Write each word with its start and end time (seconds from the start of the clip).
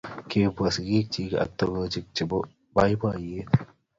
Kibwa 0.29 0.67
sigikchi 0.75 1.23
ak 1.43 1.49
togochikab 1.57 2.09
chebo 2.15 2.37
boiboiyet 2.73 3.49